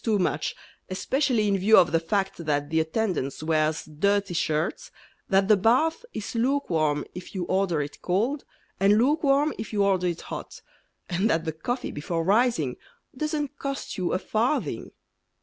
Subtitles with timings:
[0.03, 0.55] too much,
[0.89, 4.89] Especially in view of the fact That the attendance wears dirty shirts,
[5.29, 8.43] That the bath Is lukewarm if you order it cold
[8.79, 10.63] And lukewarm if you order it hot;
[11.07, 12.77] And that the coffee before rising
[13.15, 14.89] Doesn't cost you a farthing.